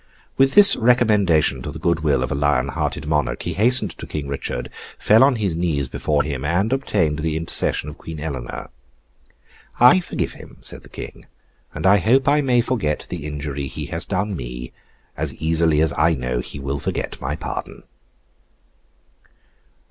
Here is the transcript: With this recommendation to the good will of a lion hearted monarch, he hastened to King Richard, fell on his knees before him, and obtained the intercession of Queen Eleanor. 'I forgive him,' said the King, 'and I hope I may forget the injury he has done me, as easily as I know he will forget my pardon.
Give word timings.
With 0.35 0.55
this 0.55 0.75
recommendation 0.75 1.61
to 1.61 1.69
the 1.69 1.77
good 1.77 1.99
will 1.99 2.23
of 2.23 2.31
a 2.31 2.33
lion 2.33 2.69
hearted 2.69 3.05
monarch, 3.05 3.43
he 3.43 3.53
hastened 3.53 3.95
to 3.99 4.07
King 4.07 4.27
Richard, 4.27 4.71
fell 4.97 5.23
on 5.23 5.35
his 5.35 5.55
knees 5.55 5.87
before 5.87 6.23
him, 6.23 6.43
and 6.43 6.73
obtained 6.73 7.19
the 7.19 7.37
intercession 7.37 7.87
of 7.87 7.99
Queen 7.99 8.19
Eleanor. 8.19 8.71
'I 9.79 9.99
forgive 9.99 10.31
him,' 10.31 10.57
said 10.61 10.81
the 10.81 10.89
King, 10.89 11.27
'and 11.71 11.85
I 11.85 11.97
hope 11.97 12.27
I 12.27 12.41
may 12.41 12.61
forget 12.61 13.05
the 13.11 13.27
injury 13.27 13.67
he 13.67 13.85
has 13.93 14.07
done 14.07 14.35
me, 14.35 14.73
as 15.15 15.35
easily 15.35 15.81
as 15.81 15.93
I 15.95 16.15
know 16.15 16.39
he 16.39 16.57
will 16.59 16.79
forget 16.79 17.21
my 17.21 17.35
pardon. 17.35 17.83